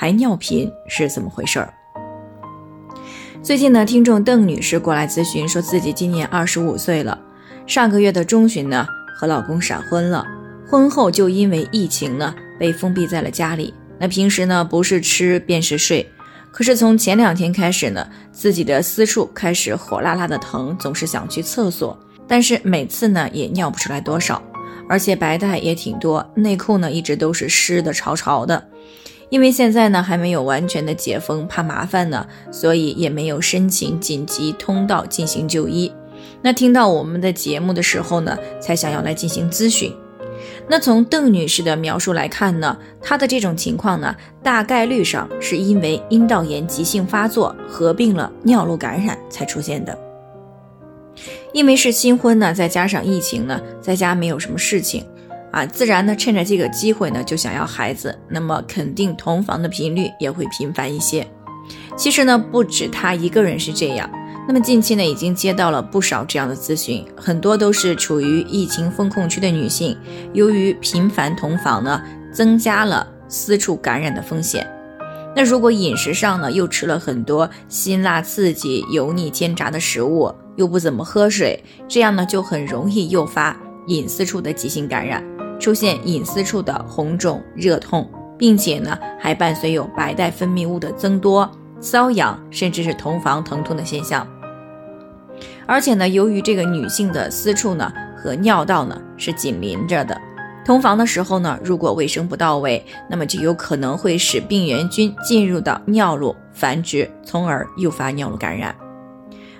[0.00, 1.74] 还尿频是怎么回事儿？
[3.42, 7.20] 最近呢，听众邓女士过来咨询，说自己今年二十五岁了，
[7.66, 10.26] 上个月的中旬呢和老公闪婚了，
[10.66, 13.74] 婚后就因为疫情呢被封闭在了家里。
[13.98, 16.10] 那平时呢不是吃便是睡，
[16.50, 21.94] 可是从前两天开始呢，自己的私处开始火辣辣的疼，总是想去厕所，
[22.26, 24.42] 但是每次呢也尿不出来多少。
[24.88, 28.69] 而且白带也挺多，内裤呢一直都是湿的潮潮的。
[29.30, 35.90] 因为现在呢还没有完全的解封，怕麻烦呢，所以也没有申请紧急通道进行就医。
[36.42, 39.94] 那听到我们的节目的时候呢，才想要来进行咨询。
[40.68, 49.96] 那从邓女士的描述来看呢，她的这种情况呢，大概率上是因为阴道炎急性发作合并了尿路感染才出现的。
[51.52, 55.04] 因为是新婚呢，再加上疫情呢，在家没有什么事情，
[55.52, 61.26] 啊，自然呢趁着这个机会呢就想要孩子，那么肯定同房的频率也会频繁一些。
[61.96, 64.08] 其实呢不止她一个人是这样，
[64.46, 69.96] 那么近期呢已经接到了不少这样的咨询，很多都是处于疫情封控区的女性，
[70.32, 74.66] 由于频繁同房呢，增加了私处感染的风险。
[75.34, 80.32] 那如果饮食上呢又吃了很多辛辣刺激、油腻煎炸的食物。
[80.56, 83.56] 又不怎么喝水，这样呢就很容易诱发
[83.86, 85.24] 隐私处的急性感染，
[85.60, 91.48] 出现隐私处的红肿、热痛，并且呢还伴随有白带分泌物的增多、
[91.80, 94.26] 瘙痒，甚至是同房疼痛的现象。
[95.66, 100.20] 而且呢，由于这个女性的私处呢和尿道呢是紧邻着的，
[100.64, 108.74] 同房的时候呢，如果卫生不到位，那么就有可能会使病原菌进入到尿路繁殖，从而诱发尿路感染。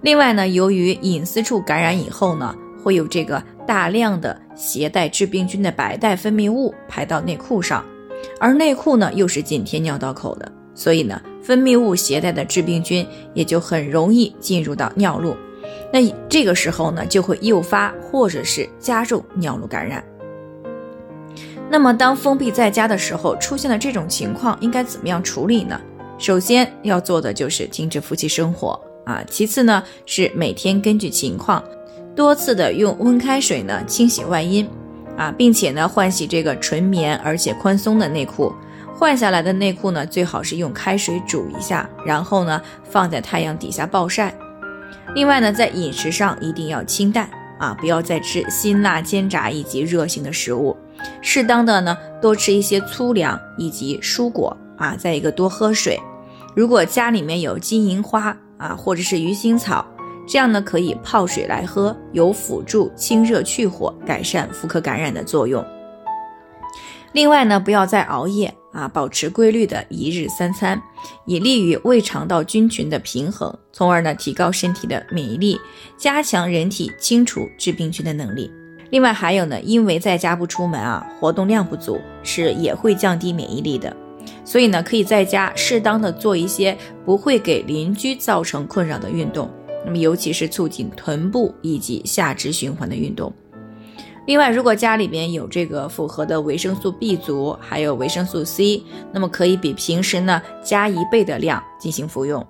[0.00, 7.84] 另外呢，由于隐私处感染以后呢，会有这个大量的携带致病菌的白带分泌物排到内裤上，
[8.38, 15.36] 而内裤呢又是紧贴尿道口的，所以呢，分泌物携带的致病菌也就很容易进入到尿路，
[15.92, 20.04] 那这个时候呢，就会诱发或者是加重尿路感染。
[21.70, 25.80] 那么当封闭在家的时候出现了这种情况，应该怎么样处理呢？
[26.18, 28.78] 首先要做的就是停止夫妻生活。
[29.04, 31.60] 啊，其次呢是每天根据情况，
[32.14, 34.68] 多次的用温开水呢清洗外阴，
[35.16, 38.52] 啊，并且呢换洗这个纯棉而且宽松的内裤，
[38.94, 44.34] 换下来的内裤呢最好是用开水煮一下，然后呢放在太阳底下暴晒。
[45.14, 47.28] 另外呢在饮食上一定要清淡
[47.58, 50.76] 啊，不要再吃辛辣煎炸以及热性的食物，
[51.22, 55.98] 适当的呢多吃一些粗粮以及蔬果啊，再一个多喝水。
[56.54, 58.36] 如果家里面有金银花。
[58.58, 59.84] 啊，或者是鱼腥草，
[60.32, 65.62] 这样呢可以泡水来喝，有辅助清热去火、改善妇科感染的作用。
[67.12, 70.80] 另外呢，不要再熬夜啊，保持规律的一日三餐，
[71.26, 75.60] 以利于胃肠道菌群的平衡，从而呢提高身体的免疫力，
[75.98, 78.50] 加强人体清除致病菌的能力。
[78.88, 83.94] 另外还有呢，因为在家不出门啊，活动量不足，是也会降低免疫力的。
[84.46, 89.50] 所以呢，可以在家适当的做一些不会给邻居造成困扰的运动，
[89.84, 93.32] 那么尤其是促进臀部以及下肢循环的运动。
[94.26, 98.82] 另外，如果家里边有这个复合的维生素 B 族，还有维生素 C，
[99.12, 102.46] 那么可以比平时呢加一倍的量进行服用。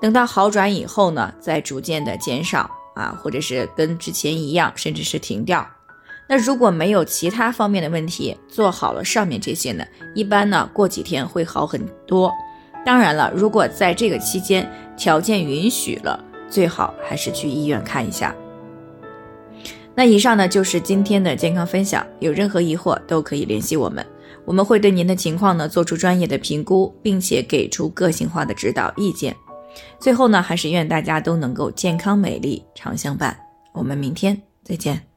[0.00, 5.66] 等到好转以后呢，再逐渐的减少啊，或者是跟之前一样，甚至是停掉。
[6.26, 12.32] 那如果没有其他方面的问题，做好了上面这些呢，一般呢过几天会好很多。
[12.82, 14.66] 当然了，如果在这个期间
[14.96, 16.18] 条件允许了，
[16.50, 18.34] 最好还是去医院看一下。
[19.94, 24.04] 那以上呢就是今天的健康分享，有任何疑惑都可以联系我们，
[24.44, 29.34] 我们会对您的情况呢做出专业的评估，并且给出个性化的指导意见。
[29.98, 33.36] 最后呢，还是愿大家都能够健康美丽常相伴。
[33.72, 35.13] 我们明天再见。